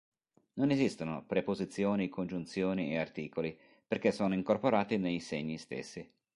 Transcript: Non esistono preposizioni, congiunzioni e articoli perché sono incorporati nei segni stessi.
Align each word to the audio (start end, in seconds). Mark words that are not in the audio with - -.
Non 0.53 0.71
esistono 0.71 1.25
preposizioni, 1.27 2.09
congiunzioni 2.09 2.89
e 2.91 2.97
articoli 2.97 3.55
perché 3.87 4.11
sono 4.11 4.33
incorporati 4.33 4.97
nei 4.97 5.19
segni 5.19 5.59
stessi. 5.59 6.11